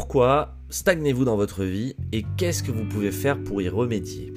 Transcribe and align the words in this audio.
Pourquoi 0.00 0.56
stagnez-vous 0.70 1.26
dans 1.26 1.36
votre 1.36 1.62
vie 1.62 1.94
et 2.10 2.24
qu'est-ce 2.38 2.62
que 2.62 2.72
vous 2.72 2.86
pouvez 2.86 3.12
faire 3.12 3.38
pour 3.38 3.60
y 3.60 3.68
remédier? 3.68 4.32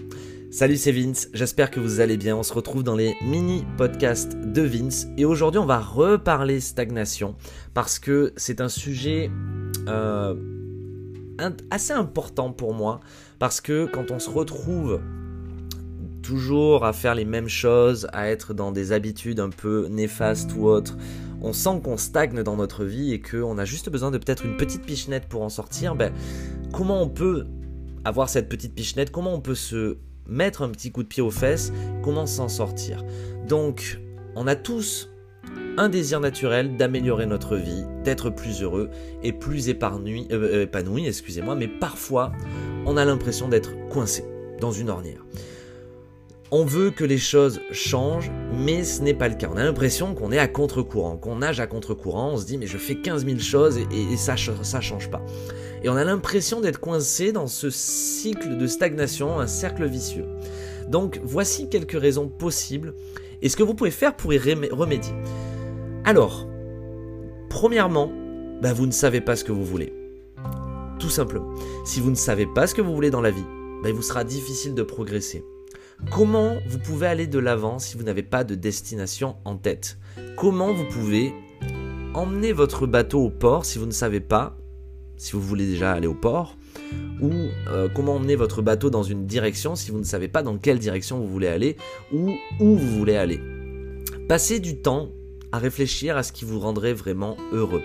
Salut, 0.52 0.76
c'est 0.76 0.92
Vince, 0.92 1.30
j'espère 1.34 1.72
que 1.72 1.80
vous 1.80 2.02
allez 2.02 2.18
bien. 2.18 2.36
On 2.36 2.44
se 2.44 2.54
retrouve 2.54 2.84
dans 2.84 2.98
les 2.98 3.16
mini-podcasts 3.22 4.36
de 4.38 4.62
Vince. 4.62 5.08
Et 5.18 5.24
aujourd'hui 5.24 5.60
on 5.60 5.66
va 5.66 5.80
reparler 5.80 6.60
stagnation 6.60 7.38
parce 7.74 7.98
que 7.98 8.34
c'est 8.36 8.60
un 8.60 8.68
sujet 8.68 9.32
euh, 9.88 10.36
assez 11.72 11.94
important 11.94 12.52
pour 12.52 12.74
moi 12.74 13.00
parce 13.40 13.62
que 13.62 13.86
quand 13.86 14.12
on 14.12 14.20
se 14.20 14.30
retrouve 14.30 15.00
toujours 16.24 16.84
à 16.84 16.92
faire 16.92 17.16
les 17.16 17.26
mêmes 17.26 17.48
choses, 17.48 18.10
à 18.12 18.28
être 18.28 18.54
dans 18.54 18.74
des 18.74 18.92
habitudes 18.92 19.40
un 19.40 19.50
peu 19.50 19.88
néfastes 19.90 20.52
ou 20.58 20.68
autres, 20.68 20.98
on 21.44 21.54
sent 21.54 21.82
qu'on 21.84 21.98
stagne 21.98 22.42
dans 22.42 22.56
notre 22.56 22.86
vie 22.86 23.14
et 23.14 23.20
qu'on 23.20 23.58
a 23.58 23.66
juste 23.66 23.90
besoin 23.90 24.12
de 24.12 24.18
peut-être 24.18 24.46
une 24.46 24.58
petite 24.58 24.84
pichenette 24.84 25.28
pour 25.28 25.44
en 25.44 25.50
sortir, 25.50 25.96
ben, 25.96 26.12
comment 26.72 27.02
on 27.02 27.10
peut 27.10 27.46
avoir 28.06 28.30
cette 28.30 28.50
petite 28.50 28.74
pichenette? 28.74 29.12
Comment 29.12 29.34
on 29.34 29.42
peut 29.42 29.56
se 29.56 29.98
mettre 30.28 30.62
un 30.62 30.70
petit 30.70 30.92
coup 30.92 31.04
de 31.04 31.08
pied 31.08 31.22
aux 31.22 31.32
fesses? 31.32 31.72
Comment 32.02 32.26
s'en 32.26 32.48
sortir? 32.48 33.04
Donc, 33.48 34.00
on 34.36 34.48
a 34.48 34.56
tous 34.56 35.10
un 35.78 35.90
désir 35.90 36.20
naturel 36.20 36.78
d'améliorer 36.78 37.26
notre 37.26 37.58
vie, 37.58 37.84
d'être 38.04 38.30
plus 38.30 38.62
heureux 38.62 38.90
et 39.24 39.34
plus 39.34 39.70
épanoui, 39.70 40.28
euh, 40.32 40.64
épanoui 40.64 41.08
excusez-moi, 41.08 41.56
mais 41.56 41.68
parfois 41.68 42.32
on 42.86 42.96
a 42.96 43.06
l'impression 43.06 43.50
d'être 43.50 43.72
coincé 43.90 44.24
dans 44.60 44.72
une 44.72 44.90
ornière. 44.90 45.26
On 46.52 46.64
veut 46.64 46.92
que 46.92 47.04
les 47.04 47.18
choses 47.18 47.60
changent, 47.72 48.32
mais 48.54 48.84
ce 48.84 49.02
n'est 49.02 49.14
pas 49.14 49.28
le 49.28 49.36
cas. 49.36 49.50
On 49.52 49.58
a 49.58 49.64
l'impression 49.64 50.14
qu'on 50.14 50.32
est 50.32 50.38
à 50.38 50.48
contre-courant, 50.48 51.18
qu'on 51.18 51.38
nage 51.38 51.60
à 51.60 51.68
contre-courant, 51.68 52.32
on 52.34 52.38
se 52.38 52.46
dit 52.46 52.58
mais 52.58 52.68
je 52.68 52.78
fais 52.78 52.96
15 52.96 53.26
000 53.26 53.40
choses 53.40 53.78
et, 53.78 54.18
ça 54.18 54.34
ne 54.34 54.82
change 54.82 55.10
pas. 55.10 55.22
Et 55.84 55.90
on 55.90 55.96
a 55.96 56.04
l'impression 56.04 56.62
d'être 56.62 56.80
coincé 56.80 57.32
dans 57.32 57.48
ce 57.48 57.70
cycle 57.70 58.58
de 58.58 58.68
stagnation, 58.68 59.40
un 59.40 59.48
cercle 59.48 59.86
vicieux. 59.86 60.26
Donc 60.88 61.20
voici 61.24 61.70
quelques 61.70 62.00
raisons 62.00 62.28
possibles 62.28 62.94
et 63.42 63.50
ce 63.50 63.58
que 63.58 63.64
vous 63.64 63.74
pouvez 63.74 63.92
faire 63.92 64.16
pour 64.16 64.34
y 64.34 64.38
remédier. 64.38 65.14
Alors, 66.06 66.48
premièrement, 67.50 68.12
bah, 68.62 68.74
vous 68.74 68.86
ne 68.86 68.92
savez 68.92 69.20
pas 69.20 69.36
ce 69.36 69.44
que 69.44 69.52
vous 69.52 69.66
voulez. 69.66 69.94
Tout 71.00 71.10
simplement. 71.10 71.54
Si 71.86 72.00
vous 72.00 72.10
ne 72.10 72.16
savez 72.16 72.46
pas 72.46 72.68
ce 72.68 72.74
que 72.74 72.82
vous 72.82 72.94
voulez 72.96 73.10
dans 73.10 73.22
la 73.22 73.32
vie, 73.32 73.46
bah, 73.82 73.90
il 73.90 73.96
vous 73.96 74.02
sera 74.02 74.24
difficile 74.24 74.74
de 74.74 74.84
progresser. 74.84 75.44
Comment 76.12 76.58
vous 76.68 76.80
pouvez 76.80 77.08
aller 77.08 77.28
de 77.28 77.40
l'avant 77.40 77.80
si 77.80 77.98
vous 77.98 78.04
n'avez 78.04 78.24
pas 78.24 78.44
de 78.44 78.56
destination 78.56 79.38
en 79.46 79.58
tête? 79.58 79.98
Comment 80.38 80.74
vous 80.74 80.86
pouvez 80.86 81.34
emmener 82.14 82.52
votre 82.52 82.86
bateau 82.86 83.26
au 83.26 83.30
port 83.30 83.66
si 83.66 83.80
vous 83.80 83.86
ne 83.86 83.92
savez 83.92 84.20
pas 84.20 84.58
si 85.18 85.34
vous 85.34 85.42
voulez 85.42 85.66
déjà 85.66 85.92
aller 85.92 86.08
au 86.08 86.14
port? 86.14 86.58
Ou 87.22 87.32
euh, 87.70 87.88
comment 87.94 88.16
emmener 88.16 88.36
votre 88.36 88.62
bateau 88.62 88.90
dans 88.90 89.04
une 89.04 89.26
direction 89.26 89.76
si 89.76 89.92
vous 89.92 90.00
ne 90.00 90.04
savez 90.04 90.28
pas 90.28 90.44
dans 90.44 90.58
quelle 90.58 90.80
direction 90.80 91.20
vous 91.20 91.28
voulez 91.28 91.48
aller 91.48 91.78
ou 92.12 92.32
où 92.60 92.76
vous 92.76 92.98
voulez 92.98 93.16
aller? 93.16 93.40
Passez 94.28 94.60
du 94.60 94.82
temps 94.82 95.10
à 95.52 95.60
réfléchir 95.60 96.18
à 96.18 96.24
ce 96.24 96.32
qui 96.32 96.46
vous 96.46 96.60
rendrait 96.60 96.94
vraiment 96.94 97.38
heureux. 97.52 97.84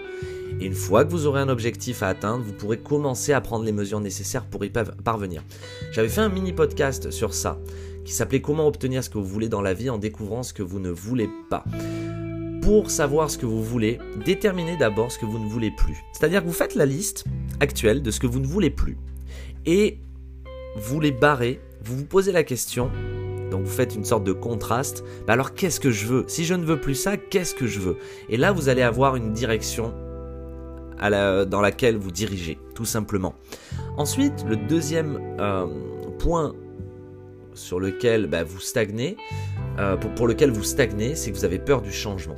Et 0.61 0.67
une 0.67 0.75
fois 0.75 1.05
que 1.05 1.11
vous 1.11 1.27
aurez 1.27 1.41
un 1.41 1.49
objectif 1.49 2.03
à 2.03 2.09
atteindre, 2.09 2.45
vous 2.45 2.53
pourrez 2.53 2.79
commencer 2.79 3.33
à 3.33 3.41
prendre 3.41 3.65
les 3.65 3.73
mesures 3.73 4.01
nécessaires 4.01 4.45
pour 4.45 4.65
y 4.65 4.71
parvenir. 4.71 5.43
J'avais 5.93 6.09
fait 6.09 6.21
un 6.21 6.29
mini 6.29 6.53
podcast 6.53 7.11
sur 7.11 7.35
ça 7.35 7.59
qui 8.05 8.13
s'appelait 8.13 8.41
Comment 8.41 8.67
obtenir 8.67 9.05
ce 9.05 9.11
que 9.11 9.19
vous 9.19 9.27
voulez 9.27 9.49
dans 9.51 9.61
la 9.61 9.75
vie 9.75 9.91
en 9.91 9.99
découvrant 9.99 10.43
ce 10.43 10.55
que 10.55 10.63
vous 10.63 10.81
ne 10.81 10.91
voulez 10.91 11.29
pas. 11.51 11.65
Pour 12.63 12.91
savoir 12.91 13.31
ce 13.31 13.39
que 13.39 13.47
vous 13.47 13.63
voulez, 13.63 13.99
déterminez 14.25 14.77
d'abord 14.77 15.13
ce 15.13 15.19
que 15.19 15.27
vous 15.27 15.39
ne 15.39 15.47
voulez 15.47 15.71
plus. 15.71 15.97
C'est-à-dire 16.13 16.43
que 16.43 16.47
vous 16.47 16.53
faites 16.53 16.75
la 16.75 16.87
liste 16.87 17.25
actuelle 17.61 18.03
de 18.03 18.11
ce 18.11 18.19
que 18.19 18.27
vous 18.27 18.41
ne 18.41 18.47
voulez 18.47 18.71
plus 18.71 18.97
et 19.67 19.99
vous 20.77 21.01
les 21.01 21.13
barrez, 21.13 21.61
vous 21.85 21.99
vous 21.99 22.05
posez 22.05 22.33
la 22.33 22.45
question, 22.45 22.91
donc 23.51 23.65
vous 23.65 23.71
faites 23.71 23.95
une 23.95 24.05
sorte 24.05 24.25
de 24.25 24.33
contraste, 24.33 25.05
bah 25.27 25.35
alors 25.35 25.55
qu'est-ce 25.55 25.81
que 25.81 25.91
je 25.91 26.07
veux? 26.07 26.25
Si 26.29 26.45
je 26.45 26.55
ne 26.55 26.65
veux 26.65 26.81
plus 26.81 26.95
ça, 26.95 27.17
qu'est-ce 27.17 27.55
que 27.55 27.67
je 27.67 27.81
veux? 27.81 27.97
Et 28.29 28.37
là 28.37 28.53
vous 28.53 28.69
allez 28.69 28.83
avoir 28.83 29.17
une 29.17 29.33
direction 29.33 29.93
dans 31.01 31.61
laquelle 31.61 31.97
vous 31.97 32.11
dirigez, 32.11 32.59
tout 32.75 32.85
simplement. 32.85 33.35
Ensuite, 33.97 34.45
le 34.49 34.57
deuxième 34.57 35.19
euh, 35.41 35.67
point 36.19 36.55
sur 37.55 37.81
lequel 37.81 38.27
bah, 38.27 38.45
vous 38.45 38.61
stagnez, 38.61 39.17
euh, 39.79 39.97
pour, 39.97 40.27
lequel 40.27 40.51
vous 40.51 40.63
stagnez, 40.63 41.15
c'est 41.15 41.31
que 41.31 41.37
vous 41.37 41.45
avez 41.45 41.59
peur 41.59 41.83
du 41.83 41.93
changement. 41.93 42.37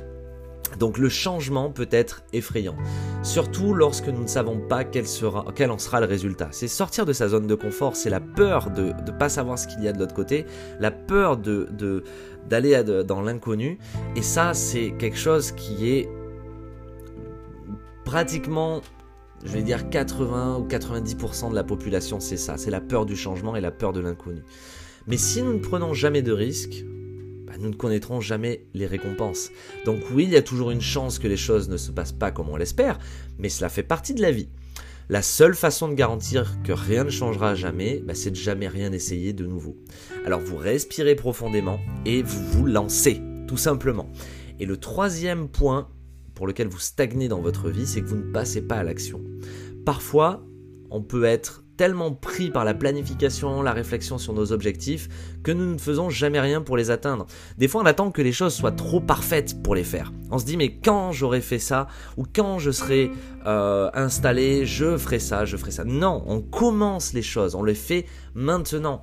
Donc 0.79 0.97
le 0.97 1.09
changement 1.09 1.69
peut 1.69 1.89
être 1.91 2.23
effrayant, 2.31 2.75
surtout 3.23 3.73
lorsque 3.73 4.07
nous 4.07 4.21
ne 4.21 4.27
savons 4.27 4.57
pas 4.57 4.85
quel, 4.85 5.05
en 5.69 5.77
sera 5.77 5.99
le 5.99 6.05
résultat. 6.05 6.47
C'est 6.51 6.69
sortir 6.69 7.05
de 7.05 7.11
sa 7.11 7.27
zone 7.27 7.45
de 7.45 7.55
confort, 7.55 7.97
c'est 7.97 8.09
la 8.09 8.21
peur 8.21 8.71
de 8.71 8.93
ne 9.05 9.11
pas 9.11 9.27
savoir 9.27 9.59
ce 9.59 9.67
qu'il 9.67 9.83
y 9.83 9.89
a 9.89 9.91
de 9.91 9.99
l'autre 9.99 10.15
côté, 10.15 10.45
la 10.79 10.89
peur 10.89 11.37
de 11.37 11.67
d'aller 12.49 12.83
dans 13.05 13.21
l'inconnu, 13.21 13.77
et 14.15 14.21
ça 14.21 14.53
c'est 14.53 14.91
quelque 14.97 15.17
chose 15.17 15.51
qui 15.51 15.89
est 15.89 16.09
pratiquement 18.11 18.81
je 19.45 19.53
vais 19.53 19.63
dire 19.63 19.89
80 19.89 20.57
ou 20.57 20.67
90% 20.67 21.51
de 21.51 21.55
la 21.55 21.63
population, 21.63 22.19
c'est 22.19 22.35
ça, 22.35 22.57
c'est 22.57 22.69
la 22.69 22.81
peur 22.81 23.05
du 23.05 23.15
changement 23.15 23.55
et 23.55 23.61
la 23.61 23.71
peur 23.71 23.93
de 23.93 24.01
l'inconnu. 24.01 24.41
Mais 25.07 25.15
si 25.15 25.41
nous 25.41 25.53
ne 25.53 25.59
prenons 25.59 25.93
jamais 25.93 26.21
de 26.21 26.33
risques, 26.33 26.83
bah, 27.47 27.53
nous 27.57 27.69
ne 27.69 27.73
connaîtrons 27.73 28.19
jamais 28.19 28.65
les 28.73 28.85
récompenses. 28.85 29.49
Donc 29.85 30.01
oui, 30.11 30.25
il 30.25 30.29
y 30.31 30.35
a 30.35 30.41
toujours 30.41 30.71
une 30.71 30.81
chance 30.81 31.19
que 31.19 31.27
les 31.29 31.37
choses 31.37 31.69
ne 31.69 31.77
se 31.77 31.89
passent 31.89 32.11
pas 32.11 32.31
comme 32.31 32.49
on 32.49 32.57
l'espère, 32.57 32.99
mais 33.39 33.47
cela 33.47 33.69
fait 33.69 33.81
partie 33.81 34.13
de 34.13 34.21
la 34.21 34.33
vie. 34.33 34.49
La 35.07 35.21
seule 35.21 35.55
façon 35.55 35.87
de 35.87 35.93
garantir 35.93 36.57
que 36.65 36.73
rien 36.73 37.05
ne 37.05 37.09
changera 37.09 37.55
jamais, 37.55 38.03
bah, 38.05 38.13
c'est 38.13 38.31
de 38.31 38.35
jamais 38.35 38.67
rien 38.67 38.91
essayer 38.91 39.31
de 39.31 39.45
nouveau. 39.45 39.77
Alors 40.25 40.41
vous 40.41 40.57
respirez 40.57 41.15
profondément 41.15 41.79
et 42.05 42.23
vous 42.23 42.43
vous 42.43 42.65
lancez, 42.65 43.21
tout 43.47 43.55
simplement. 43.55 44.09
Et 44.59 44.65
le 44.65 44.75
troisième 44.75 45.47
point 45.47 45.87
pour 46.33 46.47
lequel 46.47 46.67
vous 46.67 46.79
stagnez 46.79 47.27
dans 47.27 47.41
votre 47.41 47.69
vie, 47.69 47.87
c'est 47.87 48.01
que 48.01 48.07
vous 48.07 48.17
ne 48.17 48.31
passez 48.31 48.61
pas 48.61 48.77
à 48.77 48.83
l'action. 48.83 49.21
Parfois, 49.85 50.43
on 50.89 51.01
peut 51.01 51.23
être 51.23 51.63
tellement 51.77 52.11
pris 52.11 52.51
par 52.51 52.63
la 52.63 52.75
planification, 52.75 53.63
la 53.63 53.73
réflexion 53.73 54.19
sur 54.19 54.33
nos 54.33 54.51
objectifs, 54.51 55.09
que 55.41 55.51
nous 55.51 55.65
ne 55.65 55.79
faisons 55.79 56.11
jamais 56.11 56.39
rien 56.39 56.61
pour 56.61 56.77
les 56.77 56.91
atteindre. 56.91 57.25
Des 57.57 57.67
fois, 57.67 57.81
on 57.81 57.85
attend 57.85 58.11
que 58.11 58.21
les 58.21 58.31
choses 58.31 58.53
soient 58.53 58.71
trop 58.71 58.99
parfaites 58.99 59.63
pour 59.63 59.73
les 59.73 59.83
faire. 59.83 60.13
On 60.29 60.37
se 60.37 60.45
dit, 60.45 60.57
mais 60.57 60.77
quand 60.77 61.11
j'aurai 61.11 61.41
fait 61.41 61.57
ça, 61.57 61.87
ou 62.17 62.25
quand 62.31 62.59
je 62.59 62.69
serai 62.69 63.09
euh, 63.47 63.89
installé, 63.95 64.65
je 64.65 64.95
ferai 64.95 65.17
ça, 65.17 65.45
je 65.45 65.57
ferai 65.57 65.71
ça. 65.71 65.83
Non, 65.83 66.23
on 66.27 66.41
commence 66.41 67.13
les 67.13 67.23
choses, 67.23 67.55
on 67.55 67.63
les 67.63 67.73
fait 67.73 68.05
maintenant. 68.35 69.01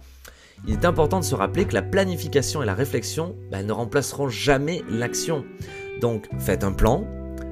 Il 0.66 0.74
est 0.74 0.84
important 0.84 1.20
de 1.20 1.24
se 1.24 1.34
rappeler 1.34 1.64
que 1.64 1.74
la 1.74 1.82
planification 1.82 2.62
et 2.62 2.66
la 2.66 2.74
réflexion 2.74 3.36
bah, 3.50 3.62
ne 3.62 3.72
remplaceront 3.72 4.28
jamais 4.28 4.82
l'action. 4.88 5.44
Donc 6.00 6.28
faites 6.38 6.64
un 6.64 6.72
plan, 6.72 7.06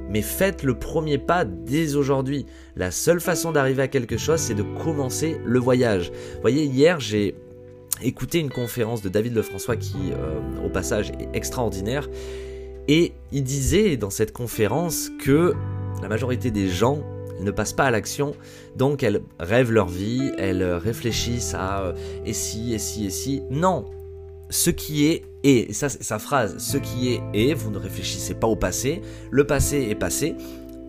mais 0.09 0.23
faites 0.23 0.63
le 0.63 0.79
premier 0.79 1.19
pas 1.19 1.45
dès 1.45 1.97
aujourd'hui. 1.97 2.47
La 2.77 2.91
seule 2.91 3.21
façon 3.21 3.53
d'arriver 3.53 3.83
à 3.83 3.89
quelque 3.89 4.17
chose, 4.17 4.41
c'est 4.41 4.55
de 4.55 4.63
commencer 4.83 5.41
le 5.45 5.59
voyage. 5.59 6.13
Voyez, 6.41 6.65
hier, 6.65 7.01
j'ai 7.01 7.35
écouté 8.03 8.39
une 8.39 8.51
conférence 8.51 9.03
de 9.03 9.09
David 9.09 9.35
Lefrançois 9.35 9.77
qui, 9.77 10.13
euh, 10.13 10.65
au 10.65 10.69
passage, 10.69 11.11
est 11.11 11.29
extraordinaire. 11.35 12.09
Et 12.89 13.13
il 13.33 13.43
disait 13.43 13.97
dans 13.97 14.11
cette 14.11 14.33
conférence 14.33 15.11
que 15.19 15.55
la 16.03 16.09
majorité 16.09 16.51
des 16.51 16.69
gens 16.69 17.03
ne 17.41 17.51
passent 17.51 17.73
pas 17.73 17.85
à 17.85 17.91
l'action, 17.91 18.35
donc 18.77 19.03
elles 19.03 19.21
rêvent 19.39 19.73
leur 19.73 19.89
vie, 19.89 20.31
elles 20.39 20.63
réfléchissent 20.63 21.55
à 21.55 21.83
euh, 21.83 21.93
et 22.25 22.33
si, 22.33 22.75
et 22.75 22.79
si, 22.79 23.07
et 23.07 23.11
si. 23.11 23.43
Non, 23.51 23.87
ce 24.51 24.71
qui 24.71 25.07
est 25.07 25.25
est. 25.45 25.71
Et 25.71 25.73
ça, 25.73 25.89
c'est 25.89 26.03
sa 26.03 26.19
phrase. 26.19 26.59
Ce 26.59 26.77
qui 26.77 27.13
est 27.13 27.23
est. 27.35 27.55
Vous 27.55 27.71
ne 27.71 27.79
réfléchissez 27.79 28.35
pas 28.35 28.47
au 28.47 28.57
passé. 28.57 29.03
Le 29.31 29.47
passé 29.47 29.87
est 29.91 29.95
passé. 29.95 30.35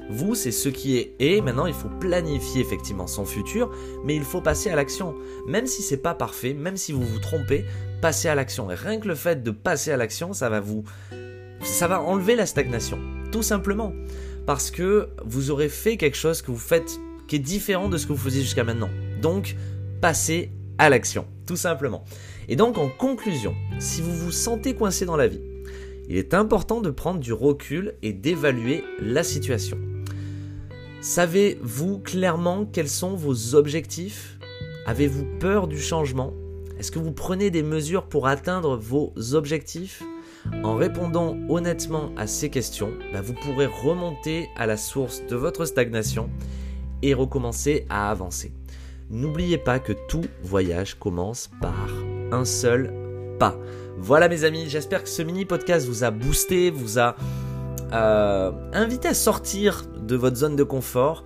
Vous, 0.09 0.35
c'est 0.35 0.51
ce 0.51 0.69
qui 0.69 0.97
est 0.97 1.15
est. 1.19 1.41
Maintenant, 1.41 1.65
il 1.65 1.73
faut 1.73 1.89
planifier 1.99 2.61
effectivement 2.61 3.07
son 3.07 3.25
futur, 3.25 3.71
mais 4.05 4.15
il 4.15 4.23
faut 4.23 4.41
passer 4.41 4.69
à 4.69 4.75
l'action. 4.75 5.15
Même 5.47 5.67
si 5.67 5.81
c'est 5.81 5.97
pas 5.97 6.13
parfait, 6.13 6.53
même 6.53 6.77
si 6.77 6.91
vous 6.91 7.03
vous 7.03 7.19
trompez, 7.19 7.65
passez 8.01 8.29
à 8.29 8.35
l'action. 8.35 8.71
Et 8.71 8.75
rien 8.75 8.99
que 8.99 9.07
le 9.07 9.15
fait 9.15 9.43
de 9.43 9.51
passer 9.51 9.91
à 9.91 9.97
l'action, 9.97 10.33
ça 10.33 10.49
va 10.49 10.59
vous, 10.59 10.83
ça 11.61 11.87
va 11.87 12.01
enlever 12.01 12.35
la 12.35 12.45
stagnation. 12.45 12.99
Tout 13.31 13.43
simplement. 13.43 13.93
Parce 14.45 14.71
que 14.71 15.09
vous 15.25 15.51
aurez 15.51 15.67
fait 15.67 15.97
quelque 15.97 16.15
chose 16.15 16.41
que 16.41 16.51
vous 16.51 16.57
faites 16.57 16.99
qui 17.27 17.35
est 17.35 17.39
différent 17.39 17.89
de 17.89 17.97
ce 17.97 18.07
que 18.07 18.13
vous 18.13 18.23
faisiez 18.23 18.41
jusqu'à 18.41 18.63
maintenant. 18.63 18.89
Donc, 19.21 19.57
passez 19.99 20.51
à 20.77 20.89
l'action. 20.89 21.25
Tout 21.45 21.57
simplement. 21.57 22.05
Et 22.47 22.55
donc 22.55 22.77
en 22.77 22.89
conclusion, 22.89 23.55
si 23.79 24.01
vous 24.01 24.13
vous 24.13 24.31
sentez 24.31 24.73
coincé 24.73 25.05
dans 25.05 25.17
la 25.17 25.27
vie, 25.27 25.41
il 26.09 26.17
est 26.17 26.33
important 26.33 26.79
de 26.81 26.89
prendre 26.89 27.19
du 27.19 27.33
recul 27.33 27.95
et 28.01 28.13
d'évaluer 28.13 28.83
la 29.01 29.23
situation. 29.23 29.77
Savez-vous 31.01 31.99
clairement 31.99 32.65
quels 32.65 32.89
sont 32.89 33.15
vos 33.15 33.55
objectifs? 33.55 34.39
Avez-vous 34.85 35.25
peur 35.39 35.67
du 35.67 35.79
changement? 35.79 36.33
Est-ce 36.79 36.91
que 36.91 36.99
vous 36.99 37.11
prenez 37.11 37.49
des 37.49 37.63
mesures 37.63 38.05
pour 38.05 38.27
atteindre 38.27 38.77
vos 38.77 39.13
objectifs? 39.33 40.01
En 40.63 40.75
répondant 40.75 41.37
honnêtement 41.49 42.11
à 42.15 42.25
ces 42.25 42.49
questions, 42.49 42.91
bah, 43.11 43.21
vous 43.21 43.33
pourrez 43.33 43.65
remonter 43.65 44.47
à 44.55 44.65
la 44.65 44.77
source 44.77 45.25
de 45.27 45.35
votre 45.35 45.65
stagnation 45.65 46.29
et 47.01 47.13
recommencer 47.13 47.85
à 47.89 48.09
avancer. 48.09 48.53
N'oubliez 49.09 49.57
pas 49.57 49.79
que 49.79 49.93
tout 50.07 50.25
voyage 50.43 50.95
commence 50.95 51.49
par 51.61 51.89
un 52.31 52.45
seul 52.45 52.93
pas. 53.39 53.57
Voilà 53.97 54.29
mes 54.29 54.43
amis, 54.43 54.69
j'espère 54.69 55.03
que 55.03 55.09
ce 55.09 55.21
mini 55.21 55.45
podcast 55.45 55.87
vous 55.87 56.03
a 56.03 56.11
boosté, 56.11 56.69
vous 56.69 56.99
a 56.99 57.15
euh, 57.93 58.51
invité 58.73 59.07
à 59.07 59.13
sortir 59.13 59.85
de 59.97 60.15
votre 60.15 60.35
zone 60.35 60.55
de 60.55 60.63
confort, 60.63 61.23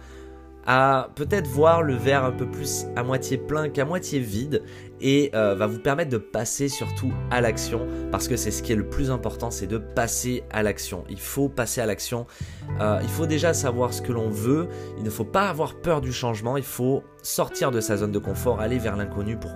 à 0.65 1.09
peut-être 1.15 1.47
voir 1.47 1.81
le 1.81 1.95
verre 1.95 2.23
un 2.23 2.31
peu 2.31 2.45
plus 2.45 2.85
à 2.95 3.03
moitié 3.03 3.37
plein 3.37 3.69
qu'à 3.69 3.83
moitié 3.83 4.19
vide 4.19 4.61
et 5.01 5.31
euh, 5.33 5.55
va 5.55 5.65
vous 5.65 5.79
permettre 5.79 6.11
de 6.11 6.17
passer 6.17 6.69
surtout 6.69 7.11
à 7.31 7.41
l'action 7.41 7.87
parce 8.11 8.27
que 8.27 8.37
c'est 8.37 8.51
ce 8.51 8.61
qui 8.61 8.71
est 8.71 8.75
le 8.75 8.87
plus 8.87 9.09
important, 9.09 9.49
c'est 9.49 9.67
de 9.67 9.79
passer 9.79 10.43
à 10.51 10.61
l'action. 10.61 11.03
Il 11.09 11.19
faut 11.19 11.49
passer 11.49 11.81
à 11.81 11.85
l'action. 11.85 12.27
Euh, 12.79 12.99
il 13.01 13.09
faut 13.09 13.25
déjà 13.25 13.53
savoir 13.53 13.93
ce 13.93 14.01
que 14.01 14.11
l'on 14.11 14.29
veut. 14.29 14.69
Il 14.97 15.03
ne 15.03 15.09
faut 15.09 15.25
pas 15.25 15.49
avoir 15.49 15.75
peur 15.75 15.99
du 15.99 16.13
changement. 16.13 16.57
Il 16.57 16.63
faut 16.63 17.03
sortir 17.23 17.71
de 17.71 17.81
sa 17.81 17.97
zone 17.97 18.11
de 18.11 18.19
confort, 18.19 18.61
aller 18.61 18.77
vers 18.77 18.95
l'inconnu 18.95 19.37
pour 19.37 19.51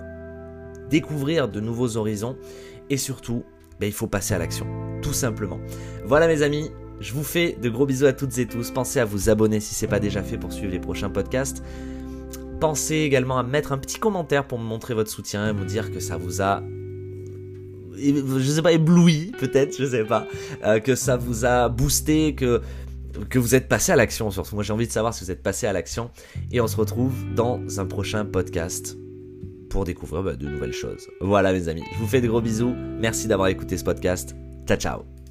découvrir 0.90 1.48
de 1.48 1.60
nouveaux 1.60 1.96
horizons 1.96 2.36
et 2.90 2.96
surtout, 2.96 3.44
ben, 3.80 3.86
il 3.86 3.92
faut 3.92 4.06
passer 4.06 4.34
à 4.34 4.38
l'action, 4.38 4.66
tout 5.02 5.12
simplement. 5.12 5.58
Voilà 6.04 6.26
mes 6.26 6.42
amis, 6.42 6.70
je 7.00 7.12
vous 7.12 7.24
fais 7.24 7.56
de 7.60 7.68
gros 7.68 7.86
bisous 7.86 8.06
à 8.06 8.12
toutes 8.12 8.38
et 8.38 8.46
tous. 8.46 8.70
Pensez 8.70 9.00
à 9.00 9.04
vous 9.04 9.28
abonner 9.28 9.60
si 9.60 9.74
ce 9.74 9.84
n'est 9.84 9.90
pas 9.90 10.00
déjà 10.00 10.22
fait 10.22 10.38
pour 10.38 10.52
suivre 10.52 10.72
les 10.72 10.78
prochains 10.78 11.10
podcasts. 11.10 11.62
Pensez 12.60 12.96
également 12.96 13.38
à 13.38 13.42
mettre 13.42 13.72
un 13.72 13.78
petit 13.78 13.98
commentaire 13.98 14.46
pour 14.46 14.58
me 14.58 14.64
montrer 14.64 14.94
votre 14.94 15.10
soutien 15.10 15.50
et 15.50 15.52
me 15.52 15.64
dire 15.64 15.90
que 15.90 16.00
ça 16.00 16.16
vous 16.16 16.40
a 16.40 16.62
je 17.98 18.50
sais 18.50 18.60
pas 18.60 18.72
ébloui 18.72 19.32
peut-être, 19.38 19.74
je 19.78 19.86
sais 19.86 20.04
pas, 20.04 20.26
euh, 20.64 20.80
que 20.80 20.94
ça 20.94 21.16
vous 21.16 21.46
a 21.46 21.70
boosté, 21.70 22.34
que 22.34 22.60
que 23.30 23.38
vous 23.38 23.54
êtes 23.54 23.68
passé 23.68 23.92
à 23.92 23.96
l'action 23.96 24.30
surtout. 24.30 24.54
Moi 24.54 24.64
j'ai 24.64 24.74
envie 24.74 24.86
de 24.86 24.92
savoir 24.92 25.14
si 25.14 25.24
vous 25.24 25.30
êtes 25.30 25.42
passé 25.42 25.66
à 25.66 25.72
l'action 25.72 26.10
et 26.52 26.60
on 26.60 26.66
se 26.66 26.76
retrouve 26.76 27.14
dans 27.34 27.80
un 27.80 27.86
prochain 27.86 28.26
podcast 28.26 28.98
pour 29.76 29.84
découvrir 29.84 30.22
bah, 30.22 30.36
de 30.36 30.48
nouvelles 30.48 30.72
choses. 30.72 31.06
Voilà 31.20 31.52
mes 31.52 31.68
amis, 31.68 31.84
je 31.92 31.98
vous 31.98 32.06
fais 32.06 32.22
de 32.22 32.28
gros 32.28 32.40
bisous. 32.40 32.74
Merci 32.98 33.28
d'avoir 33.28 33.48
écouté 33.48 33.76
ce 33.76 33.84
podcast. 33.84 34.34
Ciao 34.66 34.78
ciao. 34.78 35.25